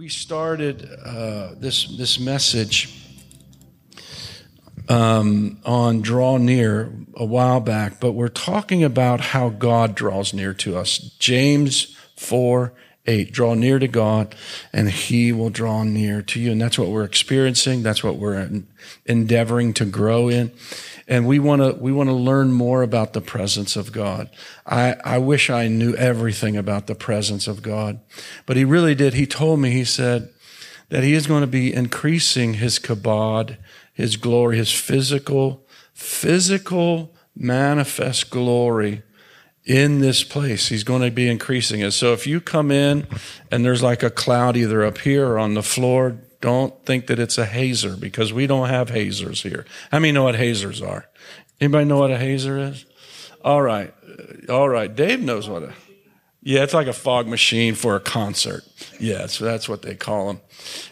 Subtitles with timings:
[0.00, 2.88] we started uh, this this message
[4.88, 10.54] um, on draw near a while back, but we're talking about how God draws near
[10.54, 10.96] to us.
[11.18, 12.72] James four
[13.06, 14.34] eight, draw near to God,
[14.72, 17.82] and He will draw near to you, and that's what we're experiencing.
[17.82, 18.62] That's what we're
[19.06, 20.52] endeavoring to grow in
[21.10, 24.30] and we want to we want to learn more about the presence of God.
[24.64, 27.98] I, I wish I knew everything about the presence of God,
[28.46, 29.14] but he really did.
[29.14, 30.30] He told me, he said
[30.88, 33.56] that he is going to be increasing his kabod,
[33.92, 39.02] his glory, his physical, physical manifest glory
[39.64, 40.68] in this place.
[40.68, 41.92] He's going to be increasing it.
[41.92, 43.06] So if you come in
[43.50, 47.18] and there's like a cloud either up here or on the floor, don't think that
[47.18, 49.66] it's a hazer because we don't have hazers here.
[49.92, 51.06] How many know what hazers are?
[51.60, 52.86] Anybody know what a hazer is?
[53.44, 53.92] All right.
[54.48, 54.94] All right.
[54.94, 55.74] Dave knows what a,
[56.42, 58.64] yeah, it's like a fog machine for a concert.
[58.98, 60.40] Yeah, so that's what they call them.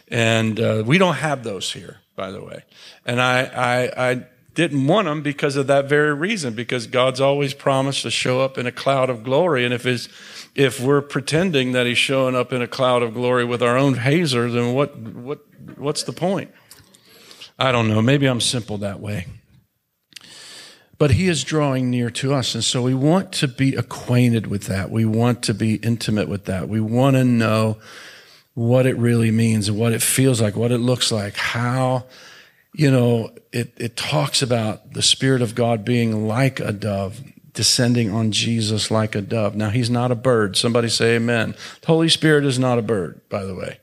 [0.08, 2.64] And uh, we don't have those here, by the way.
[3.06, 4.26] And I, I, I
[4.58, 8.58] didn't want them because of that very reason, because God's always promised to show up
[8.58, 9.64] in a cloud of glory.
[9.64, 10.08] And if his,
[10.56, 13.94] if we're pretending that he's showing up in a cloud of glory with our own
[13.94, 16.50] hazer, then what, what, what's the point?
[17.56, 18.02] I don't know.
[18.02, 19.26] Maybe I'm simple that way.
[20.98, 22.56] But he is drawing near to us.
[22.56, 24.90] And so we want to be acquainted with that.
[24.90, 26.68] We want to be intimate with that.
[26.68, 27.78] We want to know
[28.54, 32.06] what it really means and what it feels like, what it looks like, how,
[32.78, 37.20] you know, it, it talks about the Spirit of God being like a dove,
[37.52, 39.56] descending on Jesus like a dove.
[39.56, 40.56] Now, he's not a bird.
[40.56, 41.56] Somebody say amen.
[41.80, 43.80] The Holy Spirit is not a bird, by the way.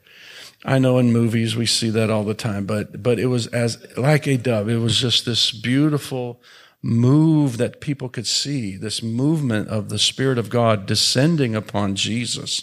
[0.64, 3.86] I know in movies we see that all the time, but, but it was as
[3.98, 4.70] like a dove.
[4.70, 6.40] It was just this beautiful,
[6.86, 12.62] move that people could see, this movement of the Spirit of God descending upon Jesus,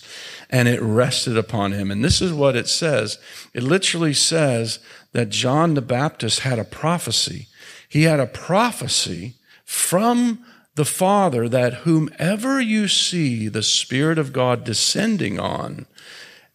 [0.49, 1.91] and it rested upon him.
[1.91, 3.19] And this is what it says
[3.53, 4.79] it literally says
[5.11, 7.49] that John the Baptist had a prophecy.
[7.89, 10.45] He had a prophecy from
[10.77, 15.87] the Father that whomever you see the Spirit of God descending on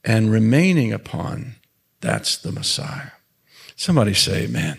[0.05, 1.55] and remaining upon,
[1.99, 3.11] that's the Messiah.
[3.75, 4.77] Somebody say, Amen.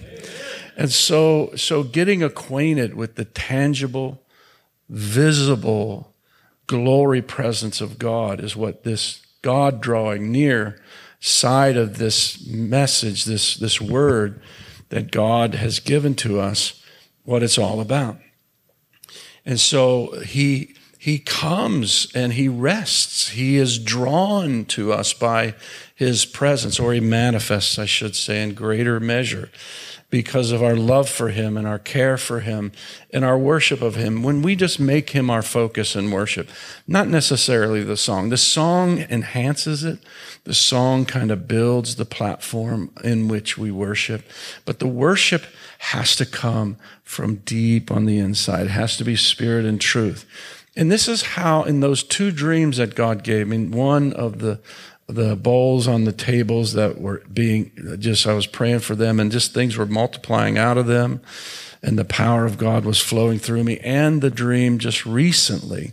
[0.78, 4.22] And so, so getting acquainted with the tangible,
[4.88, 6.14] visible
[6.68, 10.80] glory presence of God is what this God drawing near
[11.18, 14.40] side of this message, this, this word
[14.90, 16.80] that God has given to us,
[17.24, 18.18] what it's all about.
[19.44, 23.30] And so he, he comes and he rests.
[23.30, 25.56] He is drawn to us by
[25.96, 29.50] his presence, or he manifests, I should say, in greater measure
[30.10, 32.72] because of our love for Him and our care for Him
[33.12, 34.22] and our worship of Him.
[34.22, 36.48] When we just make Him our focus in worship,
[36.86, 38.30] not necessarily the song.
[38.30, 39.98] The song enhances it.
[40.44, 44.24] The song kind of builds the platform in which we worship.
[44.64, 45.44] But the worship
[45.78, 48.66] has to come from deep on the inside.
[48.66, 50.24] It has to be spirit and truth.
[50.74, 54.60] And this is how, in those two dreams that God gave me, one of the
[55.08, 59.32] the bowls on the tables that were being just, I was praying for them and
[59.32, 61.22] just things were multiplying out of them
[61.82, 63.78] and the power of God was flowing through me.
[63.78, 65.92] And the dream just recently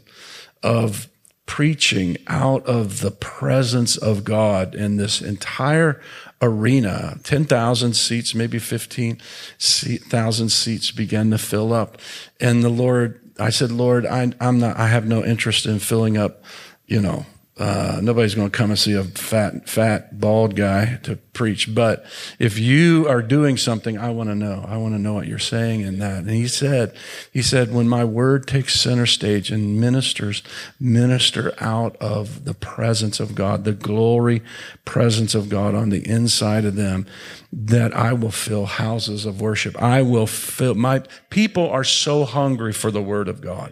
[0.64, 1.08] of
[1.46, 6.02] preaching out of the presence of God in this entire
[6.42, 12.00] arena, 10,000 seats, maybe 15,000 seats began to fill up.
[12.40, 16.18] And the Lord, I said, Lord, I, I'm not, I have no interest in filling
[16.18, 16.44] up,
[16.88, 17.26] you know,
[17.58, 21.74] uh, nobody's going to come and see a fat, fat, bald guy to preach.
[21.74, 22.06] But
[22.38, 24.66] if you are doing something, I want to know.
[24.68, 26.20] I want to know what you're saying in that.
[26.20, 26.94] And he said,
[27.32, 30.44] he said, when my word takes center stage and ministers
[30.82, 34.42] minister out of the presence of God, the glory
[34.84, 37.08] presence of God on the inside of them,
[37.54, 39.82] that I will fill houses of worship.
[39.82, 43.72] I will fill my people are so hungry for the word of God.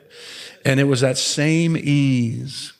[0.64, 2.72] And it was that same ease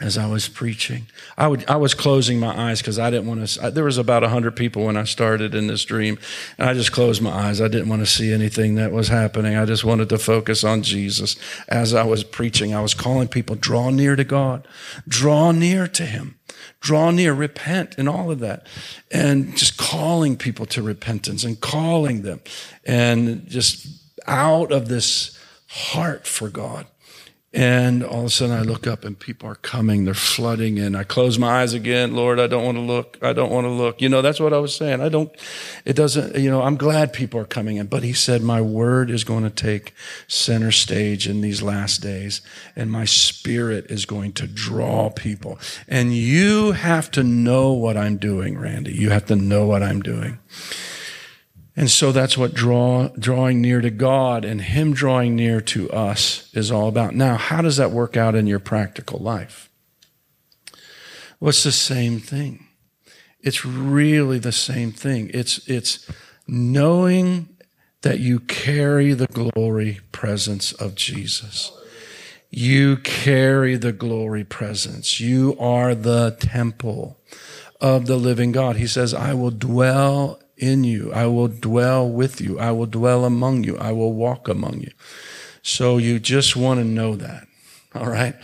[0.00, 1.06] as I was preaching.
[1.38, 3.70] I would I was closing my eyes because I didn't want to.
[3.70, 6.18] There was about hundred people when I started in this dream,
[6.58, 7.60] and I just closed my eyes.
[7.60, 9.56] I didn't want to see anything that was happening.
[9.56, 11.36] I just wanted to focus on Jesus.
[11.68, 14.68] As I was preaching, I was calling people draw near to God,
[15.08, 16.38] draw near to Him,
[16.80, 18.66] draw near, repent, and all of that,
[19.10, 22.40] and just calling people to repentance and calling them,
[22.84, 23.86] and just
[24.26, 25.38] out of this
[25.68, 26.86] heart for God
[27.52, 30.04] And all of a sudden I look up and people are coming.
[30.04, 30.94] They're flooding in.
[30.94, 32.14] I close my eyes again.
[32.14, 33.18] Lord, I don't want to look.
[33.22, 34.02] I don't want to look.
[34.02, 35.00] You know, that's what I was saying.
[35.00, 35.30] I don't,
[35.84, 37.86] it doesn't, you know, I'm glad people are coming in.
[37.86, 39.94] But he said, my word is going to take
[40.28, 42.42] center stage in these last days
[42.74, 45.58] and my spirit is going to draw people.
[45.88, 48.92] And you have to know what I'm doing, Randy.
[48.92, 50.38] You have to know what I'm doing.
[51.76, 56.50] And so that's what draw, drawing near to God and Him drawing near to us
[56.54, 57.14] is all about.
[57.14, 59.70] Now, how does that work out in your practical life?
[61.38, 62.66] Well, it's the same thing.
[63.40, 65.30] It's really the same thing.
[65.34, 66.10] It's, it's
[66.48, 67.50] knowing
[68.00, 71.70] that you carry the glory presence of Jesus.
[72.50, 75.20] You carry the glory presence.
[75.20, 77.18] You are the temple
[77.80, 78.76] of the living God.
[78.76, 81.12] He says, I will dwell in you.
[81.12, 82.58] I will dwell with you.
[82.58, 83.76] I will dwell among you.
[83.78, 84.90] I will walk among you.
[85.62, 87.46] So you just want to know that.
[87.94, 88.34] All right.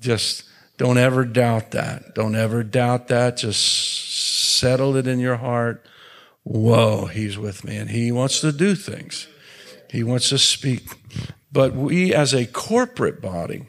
[0.00, 0.44] Just
[0.76, 2.14] don't ever doubt that.
[2.14, 3.38] Don't ever doubt that.
[3.38, 5.84] Just settle it in your heart.
[6.44, 9.28] Whoa, he's with me and he wants to do things.
[9.90, 10.88] He wants to speak.
[11.50, 13.66] But we as a corporate body,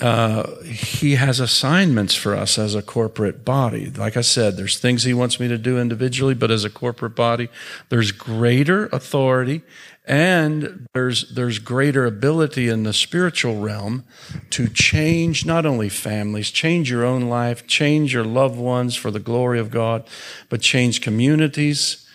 [0.00, 3.90] uh, he has assignments for us as a corporate body.
[3.90, 7.14] Like I said, there's things he wants me to do individually, but as a corporate
[7.14, 7.48] body,
[7.88, 9.62] there's greater authority
[10.04, 14.04] and there's, there's greater ability in the spiritual realm
[14.50, 19.18] to change not only families, change your own life, change your loved ones for the
[19.18, 20.06] glory of God,
[20.48, 22.06] but change communities,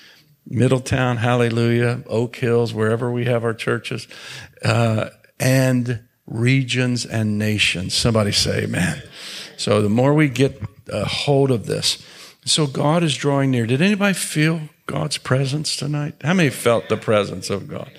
[0.47, 4.07] Middletown, hallelujah, Oak Hills, wherever we have our churches,
[4.63, 6.01] uh, and
[6.31, 7.93] regions and nations.
[7.93, 9.03] Somebody say amen.
[9.57, 12.03] So the more we get a hold of this,
[12.45, 13.67] so God is drawing near.
[13.67, 16.15] Did anybody feel God's presence tonight?
[16.23, 17.91] How many felt the presence of God?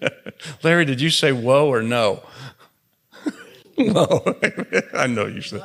[0.62, 2.22] Larry, did you say whoa or no?
[3.76, 4.36] whoa.
[4.94, 5.62] I know you said.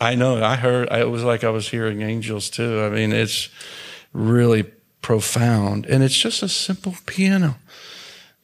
[0.00, 0.42] I know.
[0.44, 2.82] I heard, it was like I was hearing angels too.
[2.82, 3.48] I mean, it's
[4.12, 4.64] really
[5.00, 5.86] profound.
[5.86, 7.56] And it's just a simple piano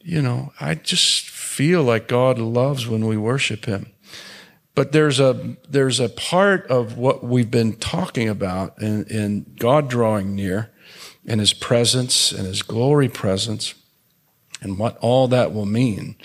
[0.03, 3.91] you know, I just feel like God loves when we worship Him.
[4.73, 9.89] But there's a there's a part of what we've been talking about in, in God
[9.89, 10.71] drawing near,
[11.25, 13.73] and His presence and His glory presence,
[14.61, 16.15] and what all that will mean.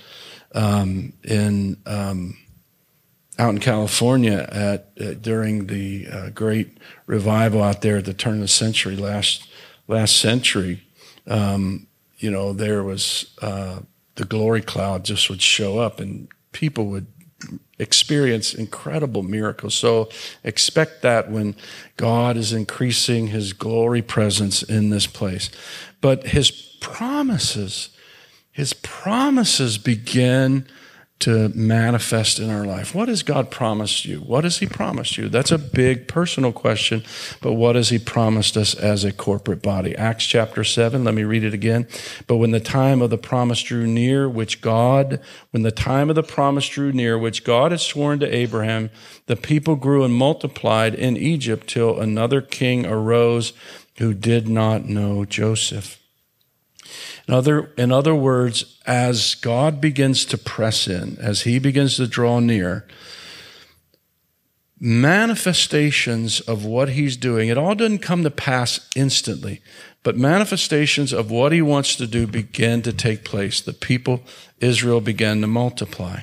[0.55, 2.39] Um, in um,
[3.39, 8.35] out in California at uh, during the uh, great revival out there at the turn
[8.35, 9.47] of the century last
[9.89, 10.83] last century,
[11.27, 11.87] um,
[12.19, 13.81] you know, there was uh,
[14.15, 17.07] the glory cloud just would show up and people would
[17.79, 19.75] experience incredible miracles.
[19.75, 20.09] So
[20.43, 21.55] expect that when
[21.97, 25.51] God is increasing his glory presence in this place.
[26.01, 27.91] But his promises,
[28.51, 30.67] his promises begin
[31.19, 32.95] to manifest in our life.
[32.95, 34.19] What has God promised you?
[34.19, 35.29] What has He promised you?
[35.29, 37.05] That's a big personal question,
[37.41, 39.97] but what has He promised us as a corporate body?
[39.97, 41.89] Acts chapter 7, let me read it again.
[42.27, 45.21] But when the time of the promise drew near, which God,
[45.53, 48.91] when the time of the promise drew near, which God had sworn to Abraham,
[49.25, 53.55] the people grew and multiplied in Egypt till another king arose
[53.99, 55.99] who did not know Joseph.
[57.27, 62.07] In other, in other words, as God begins to press in, as He begins to
[62.07, 62.87] draw near,
[64.79, 69.61] manifestations of what He's doing, it all doesn't come to pass instantly,
[70.03, 73.61] but manifestations of what He wants to do begin to take place.
[73.61, 74.23] The people,
[74.61, 76.21] Israel, began to multiply.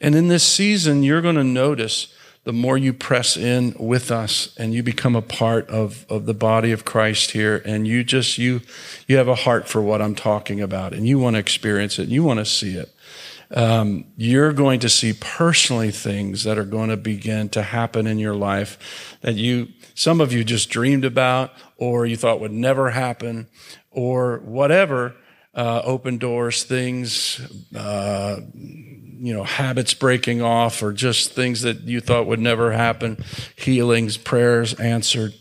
[0.00, 2.14] And in this season, you're going to notice
[2.48, 6.32] the more you press in with us and you become a part of, of the
[6.32, 8.62] body of Christ here and you just you
[9.06, 12.04] you have a heart for what I'm talking about and you want to experience it
[12.04, 12.90] and you want to see it.
[13.50, 18.18] Um, you're going to see personally things that are going to begin to happen in
[18.18, 22.88] your life that you some of you just dreamed about or you thought would never
[22.88, 23.46] happen
[23.90, 25.14] or whatever
[25.54, 27.40] uh, open doors things
[27.74, 28.40] uh,
[29.20, 33.22] you know, habits breaking off or just things that you thought would never happen,
[33.56, 35.34] healings, prayers answered.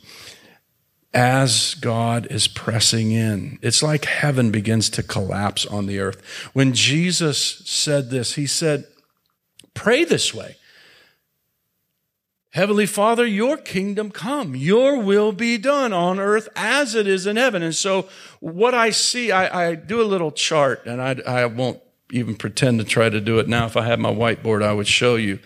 [1.13, 6.21] As God is pressing in, it's like heaven begins to collapse on the earth.
[6.53, 8.85] When Jesus said this, he said,
[9.73, 10.57] Pray this way.
[12.51, 17.35] Heavenly Father, your kingdom come, your will be done on earth as it is in
[17.35, 17.61] heaven.
[17.61, 18.07] And so,
[18.39, 22.79] what I see, I, I do a little chart, and I, I won't even pretend
[22.79, 23.65] to try to do it now.
[23.65, 25.39] If I had my whiteboard, I would show you.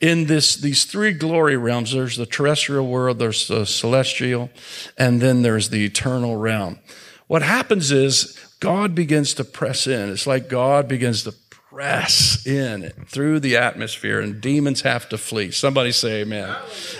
[0.00, 4.50] In this, these three glory realms, there's the terrestrial world, there's the celestial,
[4.96, 6.80] and then there's the eternal realm.
[7.28, 10.10] What happens is God begins to press in.
[10.10, 11.32] It's like God begins to
[11.78, 15.52] press in through the atmosphere and demons have to flee.
[15.52, 16.56] Somebody say amen.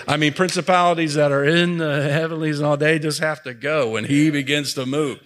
[0.07, 3.89] I mean, principalities that are in the heavenlies and all, they just have to go
[3.89, 5.19] when he begins to move.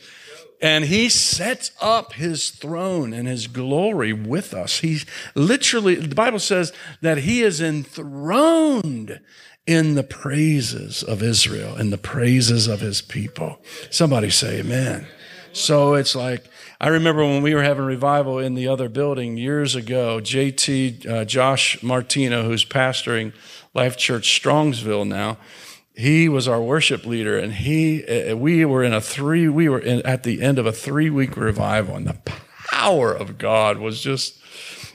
[0.59, 4.79] And he sets up his throne and his glory with us.
[4.79, 5.01] He
[5.35, 9.19] literally, the Bible says that he is enthroned
[9.67, 13.59] in the praises of Israel, in the praises of his people.
[13.91, 15.05] Somebody say amen.
[15.51, 16.43] So it's like,
[16.83, 21.23] I remember when we were having revival in the other building years ago, JT, uh,
[21.23, 23.31] Josh Martino, who's pastoring
[23.73, 25.37] Life Church Strongsville now,
[25.95, 29.79] he was our worship leader and he, uh, we were in a three, we were
[29.79, 32.17] in, at the end of a three week revival and the
[32.67, 34.41] power of God was just,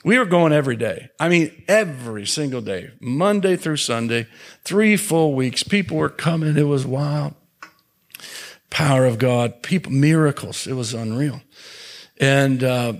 [0.04, 1.08] we were going every day.
[1.18, 4.26] I mean, every single day, Monday through Sunday,
[4.62, 5.62] three full weeks.
[5.62, 6.58] People were coming.
[6.58, 7.34] It was wild.
[8.70, 10.66] Power of God, people, miracles.
[10.66, 11.40] It was unreal.
[12.20, 12.94] And, uh,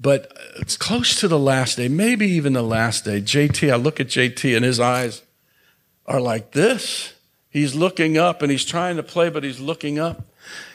[0.00, 3.20] but it's close to the last day, maybe even the last day.
[3.20, 5.22] JT, I look at JT and his eyes
[6.06, 7.12] are like this.
[7.50, 10.24] He's looking up and he's trying to play, but he's looking up.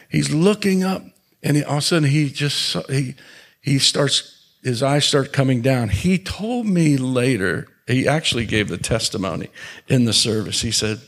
[0.09, 1.03] He's looking up
[1.41, 3.15] and all of a sudden he just, he,
[3.61, 4.35] he starts
[4.65, 5.89] his eyes start coming down.
[5.89, 9.49] He told me later, he actually gave the testimony
[9.87, 10.61] in the service.
[10.61, 11.01] He said,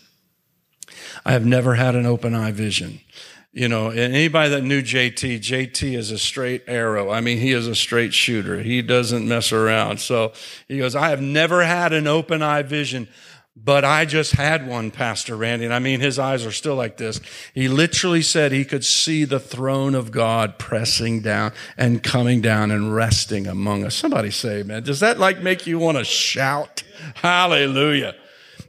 [1.26, 3.02] I have never had an open eye vision.
[3.54, 7.10] You know, anybody that knew JT, JT is a straight arrow.
[7.10, 8.62] I mean, he is a straight shooter.
[8.62, 10.00] He doesn't mess around.
[10.00, 10.34] So
[10.68, 13.08] he goes, I have never had an open eye vision.
[13.56, 15.66] But I just had one, Pastor Randy.
[15.66, 17.20] And I mean, his eyes are still like this.
[17.56, 22.70] He literally said he could see the throne of God pressing down and coming down
[22.70, 23.96] and resting among us.
[23.96, 26.84] Somebody say, man, does that like make you want to shout?
[27.16, 28.16] Hallelujah.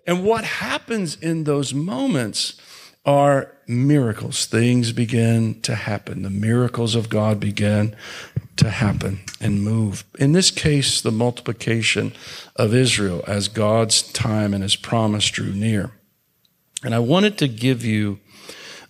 [0.08, 2.54] And what happens in those moments
[3.04, 4.46] are miracles.
[4.46, 6.22] Things begin to happen.
[6.22, 7.94] The miracles of God begin
[8.56, 10.04] to happen and move.
[10.18, 12.14] In this case, the multiplication
[12.56, 15.90] of Israel as God's time and his promise drew near.
[16.82, 18.18] And I wanted to give you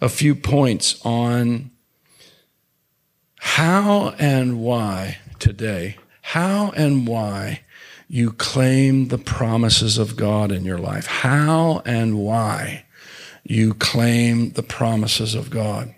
[0.01, 1.73] a few points on
[3.41, 7.63] how and why today, how and why
[8.09, 11.07] you claim the promises of God in your life.
[11.07, 12.87] How and why
[13.45, 15.95] you claim the promises of God.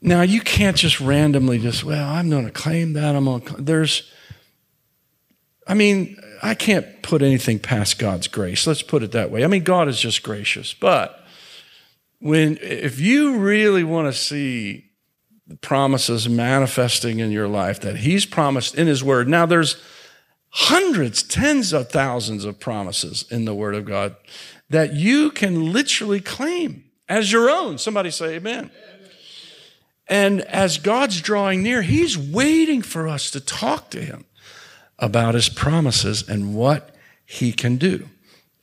[0.00, 3.16] Now, you can't just randomly just, well, I'm going to claim that.
[3.16, 4.12] I'm going to, there's,
[5.66, 8.66] I mean, I can't put anything past God's grace.
[8.66, 9.42] Let's put it that way.
[9.42, 10.72] I mean, God is just gracious.
[10.72, 11.20] But
[12.20, 14.84] when, if you really want to see
[15.48, 19.82] the promises manifesting in your life that He's promised in His Word, now there's
[20.50, 24.16] hundreds, tens of thousands of promises in the Word of God
[24.70, 27.78] that you can literally claim as your own.
[27.78, 28.70] Somebody say, Amen.
[30.08, 34.24] And as God's drawing near, He's waiting for us to talk to Him
[34.98, 38.08] about His promises and what He can do.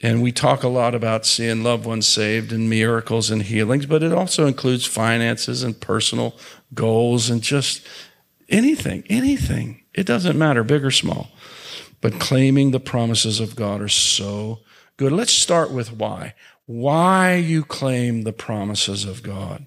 [0.01, 4.03] And we talk a lot about seeing loved ones saved and miracles and healings, but
[4.03, 6.35] it also includes finances and personal
[6.73, 7.87] goals and just
[8.49, 9.83] anything, anything.
[9.93, 11.29] It doesn't matter, big or small.
[12.05, 14.59] But claiming the promises of God are so
[14.95, 15.11] good.
[15.11, 16.35] Let's start with why.
[16.67, 19.65] Why you claim the promises of God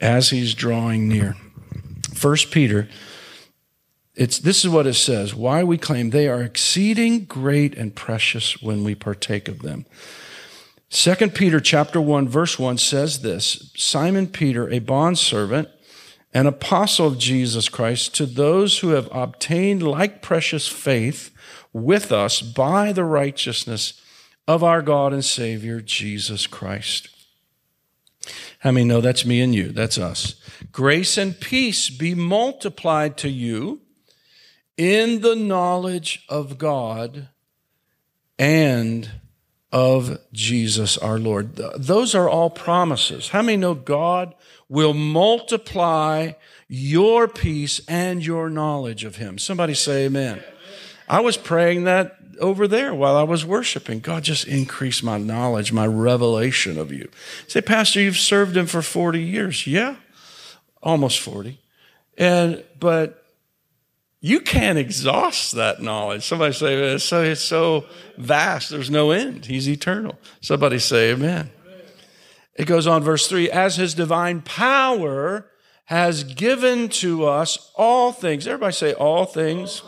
[0.00, 1.36] as he's drawing near.
[2.14, 2.88] First Peter,
[4.14, 8.62] it's this is what it says, why we claim they are exceeding great and precious
[8.62, 9.84] when we partake of them.
[10.88, 15.68] Second Peter chapter 1 verse 1 says this, Simon Peter, a bondservant,
[16.32, 21.30] an apostle of Jesus Christ, to those who have obtained like precious faith
[21.74, 24.00] with us by the righteousness
[24.48, 27.08] of our God and Savior Jesus Christ.
[28.60, 29.70] How many know that's me and you?
[29.72, 30.40] That's us.
[30.72, 33.82] Grace and peace be multiplied to you
[34.78, 37.28] in the knowledge of God
[38.38, 39.10] and
[39.70, 41.56] of Jesus our Lord.
[41.56, 43.28] Those are all promises.
[43.28, 44.34] How many know God
[44.68, 46.32] will multiply
[46.68, 49.36] your peace and your knowledge of Him?
[49.36, 50.42] Somebody say amen.
[51.08, 54.00] I was praying that over there while I was worshiping.
[54.00, 57.08] God, just increase my knowledge, my revelation of you.
[57.46, 59.66] Say, Pastor, you've served him for 40 years.
[59.66, 59.96] Yeah,
[60.82, 61.58] almost 40.
[62.16, 63.24] And, but
[64.20, 66.24] you can't exhaust that knowledge.
[66.24, 67.84] Somebody say, so, it's so
[68.16, 69.46] vast, there's no end.
[69.46, 70.18] He's eternal.
[70.40, 71.50] Somebody say, Amen.
[72.54, 75.46] It goes on, verse 3 As his divine power
[75.86, 78.46] has given to us all things.
[78.46, 79.82] Everybody say, All things.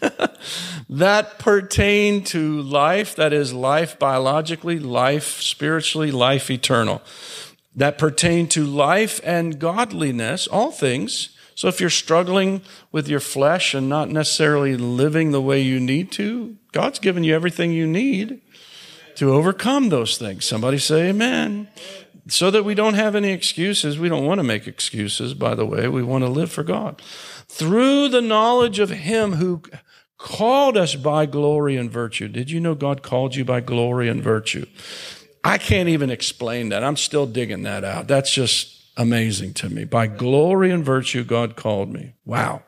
[0.88, 7.02] that pertain to life, that is life biologically, life spiritually, life eternal.
[7.76, 11.36] that pertain to life and godliness, all things.
[11.54, 16.10] So if you're struggling with your flesh and not necessarily living the way you need
[16.12, 18.40] to, God's given you everything you need
[19.16, 20.44] to overcome those things.
[20.44, 21.68] Somebody say amen.
[22.28, 23.98] So that we don't have any excuses.
[23.98, 25.86] We don't want to make excuses, by the way.
[25.86, 27.00] We want to live for God.
[27.48, 29.62] Through the knowledge of Him who
[30.18, 32.26] called us by glory and virtue.
[32.26, 34.66] Did you know God called you by glory and virtue?
[35.44, 36.82] I can't even explain that.
[36.82, 38.08] I'm still digging that out.
[38.08, 39.84] That's just amazing to me.
[39.84, 42.14] By glory and virtue, God called me.
[42.24, 42.62] Wow.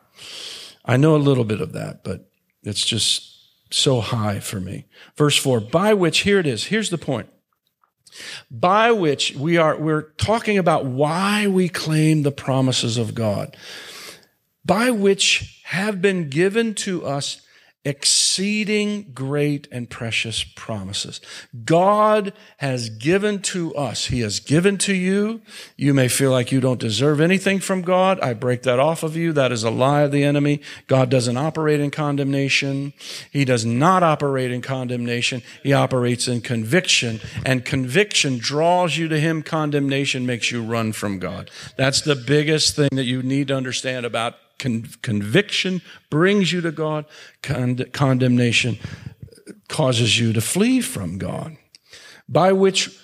[0.85, 2.29] I know a little bit of that, but
[2.63, 3.35] it's just
[3.71, 4.85] so high for me.
[5.17, 6.65] Verse four, by which, here it is.
[6.65, 7.29] Here's the point.
[8.51, 13.55] By which we are, we're talking about why we claim the promises of God.
[14.65, 17.41] By which have been given to us
[17.85, 21.21] exceeding great and precious promises.
[21.63, 24.07] God has given to us.
[24.07, 25.41] He has given to you.
[25.77, 28.19] You may feel like you don't deserve anything from God.
[28.19, 29.31] I break that off of you.
[29.31, 30.61] That is a lie of the enemy.
[30.87, 32.91] God doesn't operate in condemnation.
[33.31, 35.41] He does not operate in condemnation.
[35.63, 39.41] He operates in conviction and conviction draws you to him.
[39.41, 41.49] Condemnation makes you run from God.
[41.77, 46.71] That's the biggest thing that you need to understand about Con- conviction brings you to
[46.71, 47.05] God.
[47.41, 48.77] Con- condemnation
[49.67, 51.57] causes you to flee from God.
[52.27, 52.95] By which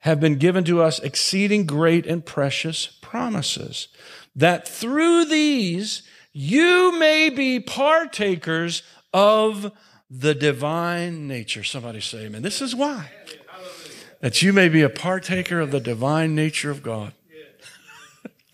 [0.00, 3.88] have been given to us exceeding great and precious promises,
[4.34, 8.82] that through these you may be partakers
[9.14, 9.72] of
[10.10, 11.64] the divine nature.
[11.64, 12.42] Somebody say amen.
[12.42, 13.10] This is why.
[14.20, 17.12] That you may be a partaker of the divine nature of God.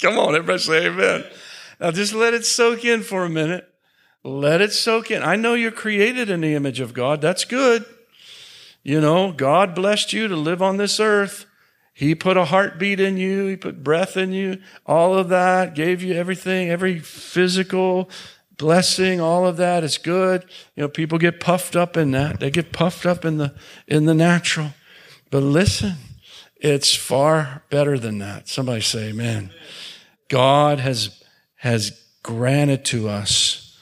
[0.00, 1.24] Come on, everybody say amen.
[1.82, 3.68] Now just let it soak in for a minute.
[4.22, 5.20] Let it soak in.
[5.20, 7.20] I know you're created in the image of God.
[7.20, 7.84] That's good.
[8.84, 11.44] You know, God blessed you to live on this earth.
[11.92, 13.46] He put a heartbeat in you.
[13.46, 14.62] He put breath in you.
[14.86, 18.08] All of that gave you everything, every physical
[18.56, 20.44] blessing, all of that is good.
[20.76, 22.38] You know, people get puffed up in that.
[22.38, 23.54] They get puffed up in the,
[23.88, 24.70] in the natural.
[25.30, 25.94] But listen,
[26.56, 28.46] it's far better than that.
[28.48, 29.50] Somebody say amen.
[30.28, 31.21] God has
[31.62, 33.78] has granted to us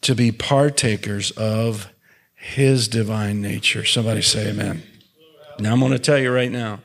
[0.00, 1.88] to be partakers of
[2.34, 3.84] his divine nature.
[3.84, 4.82] Somebody say amen.
[5.60, 6.80] Now I'm going to tell you right now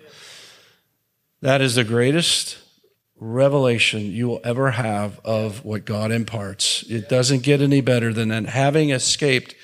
[1.42, 2.60] that is the greatest
[3.20, 6.84] revelation you will ever have of what God imparts.
[6.88, 8.46] It doesn't get any better than that.
[8.46, 9.56] Having escaped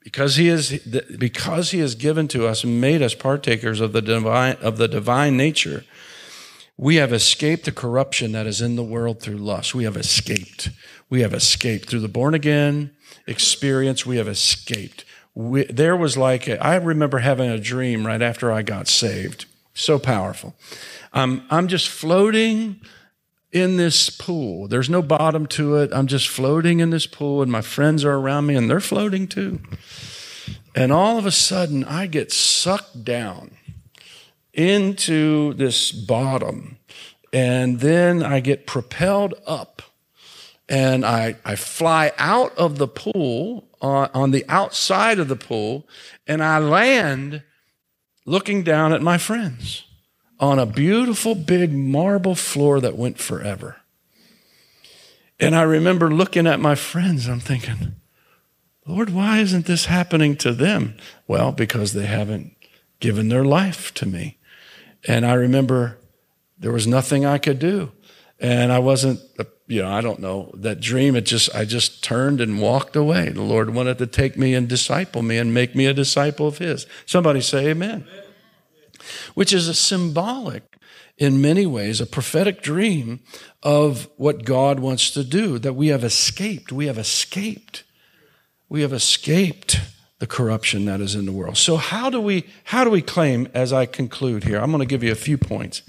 [0.00, 0.78] because he is
[1.18, 4.88] because he has given to us and made us partakers of the divine of the
[4.88, 5.84] divine nature
[6.82, 9.72] we have escaped the corruption that is in the world through lust.
[9.72, 10.70] We have escaped.
[11.08, 12.90] We have escaped through the born again
[13.24, 14.04] experience.
[14.04, 15.04] We have escaped.
[15.32, 19.46] We, there was like, a, I remember having a dream right after I got saved.
[19.74, 20.56] So powerful.
[21.12, 22.80] Um, I'm just floating
[23.52, 24.66] in this pool.
[24.66, 25.90] There's no bottom to it.
[25.92, 29.28] I'm just floating in this pool, and my friends are around me, and they're floating
[29.28, 29.60] too.
[30.74, 33.52] And all of a sudden, I get sucked down
[34.52, 36.78] into this bottom.
[37.32, 39.82] And then I get propelled up
[40.68, 45.88] and I, I fly out of the pool on, on the outside of the pool
[46.26, 47.42] and I land
[48.24, 49.84] looking down at my friends
[50.38, 53.76] on a beautiful big marble floor that went forever.
[55.38, 57.96] And I remember looking at my friends, I'm thinking,
[58.86, 60.96] Lord, why isn't this happening to them?
[61.26, 62.56] Well, because they haven't
[63.00, 64.38] given their life to me.
[65.06, 65.98] And I remember
[66.58, 67.92] there was nothing I could do.
[68.38, 69.20] And I wasn't,
[69.68, 73.28] you know, I don't know, that dream, it just, I just turned and walked away.
[73.28, 76.58] The Lord wanted to take me and disciple me and make me a disciple of
[76.58, 76.86] His.
[77.06, 78.04] Somebody say amen.
[78.08, 78.24] amen.
[79.34, 80.64] Which is a symbolic,
[81.18, 83.20] in many ways, a prophetic dream
[83.62, 86.72] of what God wants to do, that we have escaped.
[86.72, 87.84] We have escaped.
[88.68, 89.80] We have escaped
[90.22, 91.56] the corruption that is in the world.
[91.56, 94.60] So how do we how do we claim as I conclude here?
[94.60, 95.82] I'm going to give you a few points.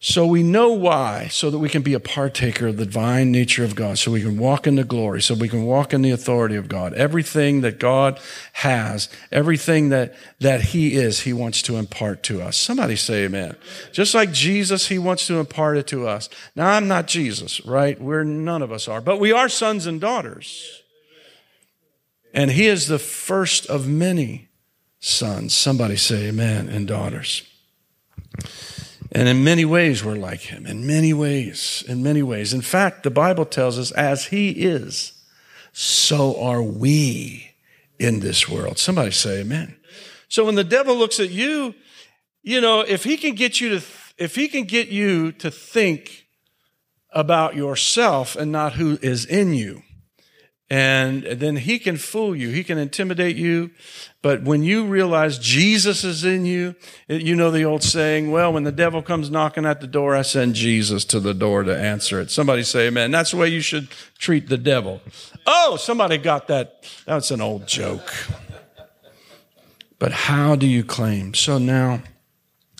[0.00, 3.62] So we know why, so that we can be a partaker of the divine nature
[3.62, 6.10] of God, so we can walk in the glory, so we can walk in the
[6.10, 6.92] authority of God.
[6.94, 8.18] Everything that God
[8.54, 12.56] has, everything that, that He is, He wants to impart to us.
[12.56, 13.54] Somebody say amen.
[13.92, 16.28] Just like Jesus, He wants to impart it to us.
[16.56, 18.00] Now, I'm not Jesus, right?
[18.00, 20.82] We're none of us are, but we are sons and daughters.
[22.36, 24.50] And he is the first of many
[25.00, 25.54] sons.
[25.54, 27.42] Somebody say amen, and daughters.
[29.10, 30.66] And in many ways, we're like him.
[30.66, 31.82] In many ways.
[31.88, 32.52] In many ways.
[32.52, 35.12] In fact, the Bible tells us, as he is,
[35.72, 37.54] so are we
[37.98, 38.78] in this world.
[38.78, 39.74] Somebody say amen.
[40.28, 41.74] So when the devil looks at you,
[42.42, 43.86] you know, if he can get you to,
[44.18, 46.26] if he can get you to think
[47.12, 49.82] about yourself and not who is in you,
[50.68, 52.48] and then he can fool you.
[52.48, 53.70] He can intimidate you.
[54.20, 56.74] But when you realize Jesus is in you,
[57.08, 60.22] you know the old saying, well, when the devil comes knocking at the door, I
[60.22, 62.32] send Jesus to the door to answer it.
[62.32, 63.12] Somebody say amen.
[63.12, 65.00] That's the way you should treat the devil.
[65.46, 66.84] Oh, somebody got that.
[67.06, 68.12] That's an old joke.
[70.00, 71.32] But how do you claim?
[71.34, 72.02] So now,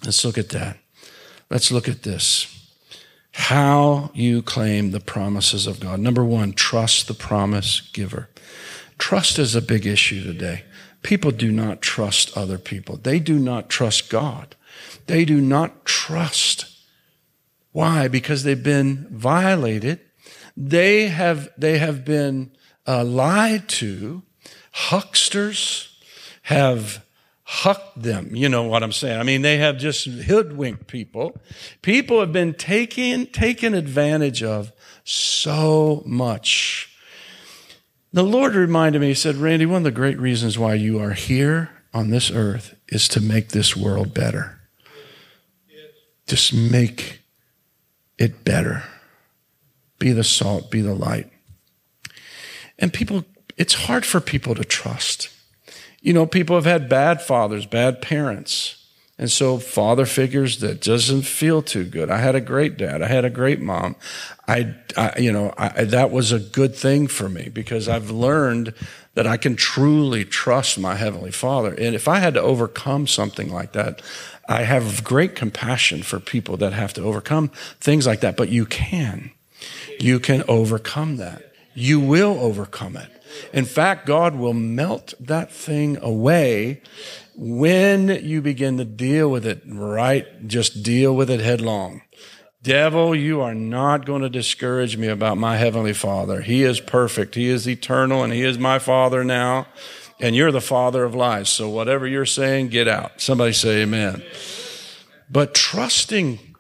[0.05, 0.79] let's look at that.
[1.49, 2.55] Let's look at this
[3.37, 6.01] how you claim the promises of God.
[6.01, 8.31] Number one, trust the promise giver.
[8.96, 10.64] Trust is a big issue today.
[11.03, 12.96] People do not trust other people.
[12.96, 14.57] They do not trust God.
[15.07, 16.64] They do not trust.
[17.72, 18.09] Why?
[18.09, 20.01] Because they've been violated.
[20.57, 22.53] They have, they have been
[22.87, 24.22] uh, lied to.
[24.72, 25.94] Hucksters
[26.44, 27.05] have
[27.48, 28.35] huck them.
[28.35, 29.20] You know what I'm saying?
[29.20, 31.40] I mean, they have just hoodwinked people.
[31.80, 34.72] People have been taken, taken advantage of
[35.04, 36.92] so much.
[38.12, 41.12] The Lord reminded me, He said, Randy, one of the great reasons why you are
[41.12, 44.59] here on this earth is to make this world better.
[46.26, 47.20] Just make
[48.18, 48.82] it better.
[50.00, 51.30] Be the salt, be the light.
[52.76, 53.24] And people,
[53.56, 55.28] it's hard for people to trust.
[56.06, 58.76] You know, people have had bad fathers, bad parents.
[59.18, 62.10] And so father figures that doesn't feel too good.
[62.10, 63.02] I had a great dad.
[63.02, 63.96] I had a great mom.
[64.46, 68.72] I, I you know, I, that was a good thing for me because I've learned
[69.14, 71.74] that I can truly trust my heavenly father.
[71.74, 74.00] And if I had to overcome something like that,
[74.48, 77.48] I have great compassion for people that have to overcome
[77.80, 79.32] things like that, but you can.
[79.98, 81.52] You can overcome that.
[81.74, 83.15] You will overcome it.
[83.53, 86.83] In fact, God will melt that thing away
[87.37, 90.27] when you begin to deal with it right.
[90.46, 92.03] Just deal with it headlong.
[92.62, 96.40] Devil, you are not going to discourage me about my heavenly father.
[96.40, 97.37] He is perfect.
[97.37, 99.68] He is eternal and he is my father now.
[100.18, 101.49] And you're the father of lies.
[101.49, 103.20] So whatever you're saying, get out.
[103.20, 104.22] Somebody say amen.
[105.31, 106.57] But trusting,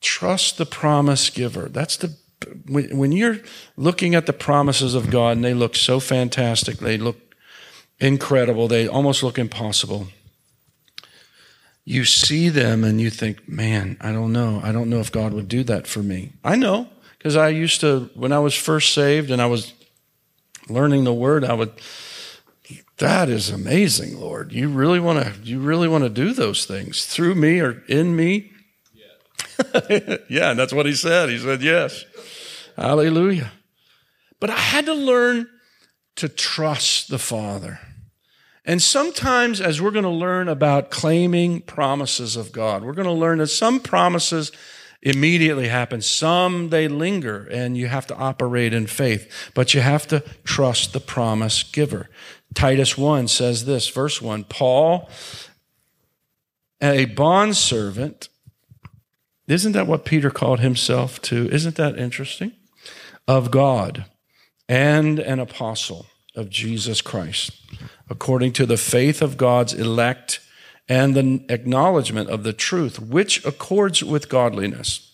[0.00, 1.68] trust the promise giver.
[1.68, 2.16] That's the
[2.68, 3.38] when, when you're
[3.76, 7.16] looking at the promises of God and they look so fantastic, they look
[7.98, 10.08] incredible, they almost look impossible.
[11.84, 14.60] You see them and you think, man, I don't know.
[14.62, 16.32] I don't know if God would do that for me.
[16.44, 19.72] I know, because I used to, when I was first saved and I was
[20.68, 21.72] learning the word, I would,
[22.98, 24.52] that is amazing, Lord.
[24.52, 28.16] You really want to, you really want to do those things through me or in
[28.16, 28.52] me?
[30.28, 31.28] yeah, and that's what he said.
[31.28, 32.04] He said, yes.
[32.76, 33.52] Hallelujah.
[34.38, 35.48] But I had to learn
[36.16, 37.80] to trust the Father.
[38.64, 43.12] And sometimes, as we're going to learn about claiming promises of God, we're going to
[43.12, 44.50] learn that some promises
[45.02, 49.50] immediately happen, some they linger, and you have to operate in faith.
[49.54, 52.08] But you have to trust the promise giver.
[52.54, 55.08] Titus 1 says this, verse 1 Paul,
[56.80, 58.28] a bondservant,
[59.46, 61.48] isn't that what Peter called himself too?
[61.52, 62.52] Isn't that interesting?
[63.28, 64.06] Of God
[64.68, 67.52] and an apostle of Jesus Christ,
[68.08, 70.40] according to the faith of God's elect
[70.88, 75.12] and the acknowledgement of the truth, which accords with godliness,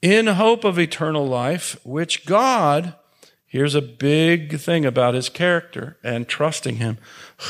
[0.00, 2.94] in hope of eternal life, which God,
[3.46, 6.98] here's a big thing about his character and trusting him,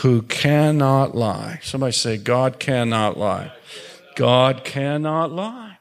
[0.03, 1.61] who cannot lie.
[1.63, 3.53] Somebody say, God cannot lie.
[4.17, 5.72] God cannot lie.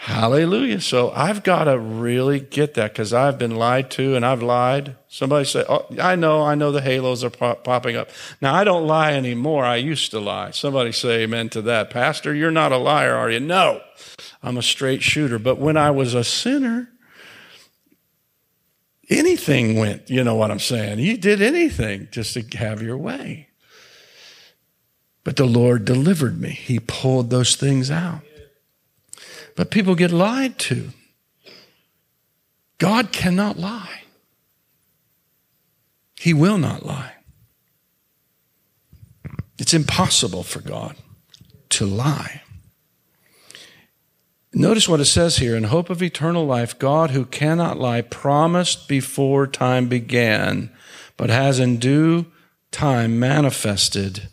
[0.00, 0.80] Hallelujah.
[0.80, 4.94] So I've got to really get that because I've been lied to and I've lied.
[5.08, 8.08] Somebody say, Oh, I know, I know the halos are pop- popping up.
[8.40, 9.64] Now I don't lie anymore.
[9.64, 10.52] I used to lie.
[10.52, 11.90] Somebody say amen to that.
[11.90, 13.40] Pastor, you're not a liar, are you?
[13.40, 13.80] No,
[14.40, 15.36] I'm a straight shooter.
[15.36, 16.90] But when I was a sinner,
[19.10, 20.08] anything went.
[20.08, 21.00] You know what I'm saying?
[21.00, 23.48] You did anything just to have your way.
[25.24, 28.20] But the Lord delivered me, He pulled those things out.
[29.58, 30.90] But people get lied to.
[32.78, 34.02] God cannot lie.
[36.14, 37.14] He will not lie.
[39.58, 40.94] It's impossible for God
[41.70, 42.42] to lie.
[44.54, 48.86] Notice what it says here in hope of eternal life, God who cannot lie promised
[48.86, 50.70] before time began,
[51.16, 52.26] but has in due
[52.70, 54.28] time manifested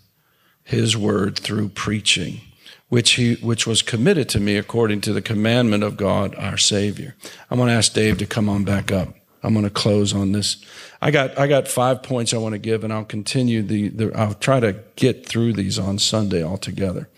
[0.64, 2.42] his word through preaching
[2.90, 7.16] which he which was committed to me according to the commandment of God our Savior.
[7.50, 9.10] I'm going to ask Dave to come on back up.
[9.44, 10.64] I'm going to close on this.
[11.02, 14.12] I got I got five points I want to give, and I'll continue the, the
[14.18, 17.10] I'll try to get through these on Sunday altogether.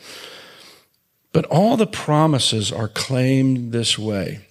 [1.32, 4.47] But all the promises are claimed this way.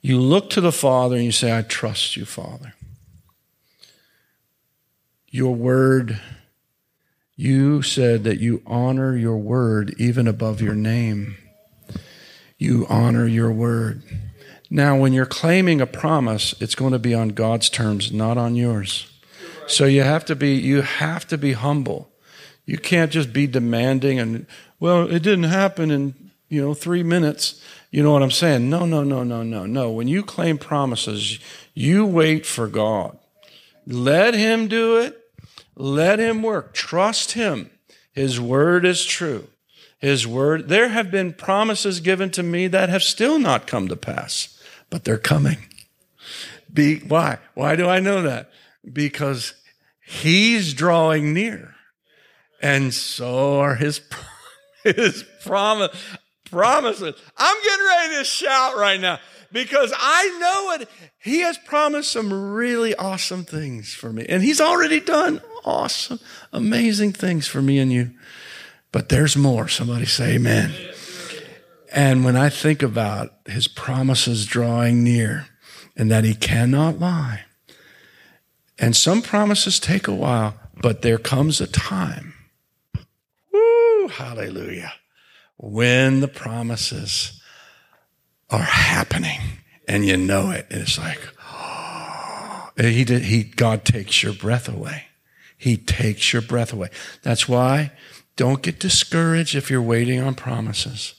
[0.00, 2.74] You look to the Father and you say, I trust you, Father.
[5.30, 6.20] Your word,
[7.40, 11.36] you said that you honor your word even above your name.
[12.58, 14.02] You honor your word.
[14.68, 18.56] Now, when you're claiming a promise, it's going to be on God's terms, not on
[18.56, 19.06] yours.
[19.68, 22.10] So you have to be you have to be humble.
[22.66, 24.44] You can't just be demanding and
[24.80, 27.62] well, it didn't happen in, you know, 3 minutes.
[27.92, 28.68] You know what I'm saying?
[28.68, 29.64] No, no, no, no, no.
[29.64, 31.38] No, when you claim promises,
[31.72, 33.16] you wait for God.
[33.86, 35.17] Let him do it.
[35.78, 36.74] Let him work.
[36.74, 37.70] Trust him.
[38.12, 39.48] His word is true.
[39.98, 43.96] His word, there have been promises given to me that have still not come to
[43.96, 44.58] pass
[44.90, 45.58] but they're coming.
[46.72, 47.38] Be, why?
[47.54, 48.50] Why do I know that?
[48.90, 49.54] Because
[50.04, 51.74] he's drawing near.
[52.60, 54.00] And so are his,
[54.84, 55.96] his promise,
[56.50, 57.14] promises.
[57.36, 59.18] I'm getting ready to shout right now
[59.52, 60.88] because I know it.
[61.18, 64.26] He has promised some really awesome things for me.
[64.28, 66.20] And he's already done awesome,
[66.52, 68.12] amazing things for me and you.
[68.92, 69.68] But there's more.
[69.68, 70.72] Somebody say amen.
[71.92, 75.46] And when I think about his promises drawing near
[75.96, 77.44] and that he cannot lie,
[78.78, 82.34] and some promises take a while, but there comes a time,
[83.52, 84.92] woo, hallelujah,
[85.56, 87.42] when the promises
[88.50, 89.40] are happening
[89.86, 90.66] and you know it.
[90.70, 95.07] It's like, oh, he did, he, God takes your breath away.
[95.58, 96.88] He takes your breath away.
[97.22, 97.92] That's why
[98.36, 101.14] don't get discouraged if you're waiting on promises.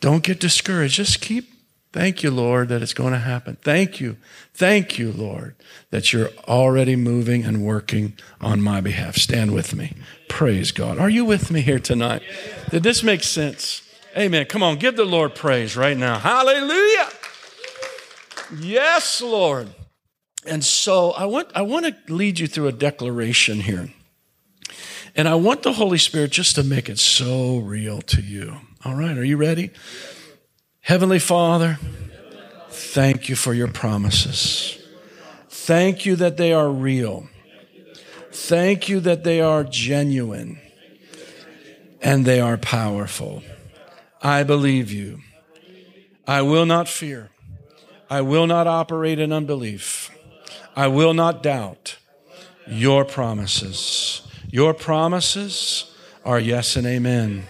[0.00, 0.96] Don't get discouraged.
[0.96, 1.48] Just keep,
[1.92, 3.56] thank you, Lord, that it's going to happen.
[3.62, 4.16] Thank you.
[4.52, 5.54] Thank you, Lord,
[5.90, 9.14] that you're already moving and working on my behalf.
[9.14, 9.92] Stand with me.
[10.28, 10.98] Praise God.
[10.98, 12.22] Are you with me here tonight?
[12.70, 13.88] Did this make sense?
[14.18, 14.46] Amen.
[14.46, 16.18] Come on, give the Lord praise right now.
[16.18, 17.08] Hallelujah.
[18.60, 19.68] Yes, Lord.
[20.46, 23.90] And so I want, I want to lead you through a declaration here.
[25.16, 28.56] And I want the Holy Spirit just to make it so real to you.
[28.84, 29.70] All right, are you ready?
[30.80, 31.78] Heavenly Father,
[32.68, 34.78] thank you for your promises.
[35.48, 37.28] Thank you that they are real.
[38.32, 40.60] Thank you that they are genuine
[42.02, 43.42] and they are powerful.
[44.20, 45.20] I believe you.
[46.26, 47.30] I will not fear.
[48.10, 50.10] I will not operate in unbelief.
[50.76, 51.98] I will not doubt
[52.66, 54.22] your promises.
[54.50, 55.92] Your promises
[56.24, 57.44] are yes and amen.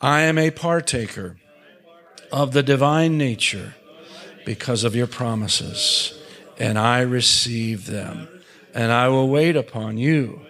[0.00, 1.36] I am a partaker
[2.32, 3.74] of the divine nature
[4.44, 6.18] because of your promises,
[6.58, 8.28] and I receive them.
[8.74, 10.40] And I will wait upon you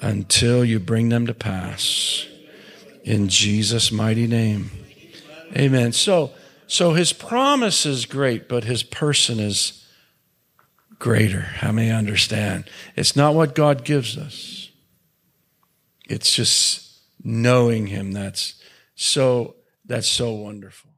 [0.00, 2.26] until you bring them to pass.
[3.04, 4.70] In Jesus' mighty name.
[5.56, 5.92] Amen.
[5.92, 6.32] So,
[6.66, 9.85] so his promise is great, but his person is
[10.98, 11.40] greater.
[11.40, 12.68] How many understand?
[12.94, 14.70] It's not what God gives us.
[16.08, 18.54] It's just knowing him that's
[18.94, 20.90] so that's so wonderful.